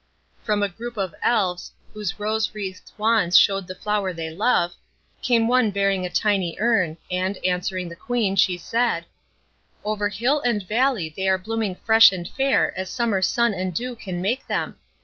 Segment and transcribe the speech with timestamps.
[0.43, 4.75] From a group of Elves, whose rose wreathed wands showed the flower they loved,
[5.21, 9.05] came one bearing a tiny urn, and, answering the Queen, she said,—
[9.83, 13.95] "Over hill and valley they are blooming fresh and fair as summer sun and dew
[13.95, 14.77] can make them.